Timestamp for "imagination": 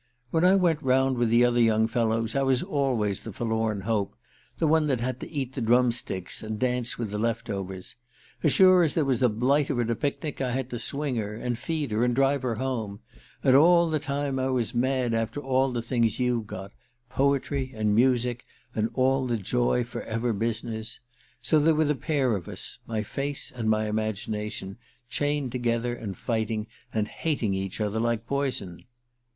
23.87-24.77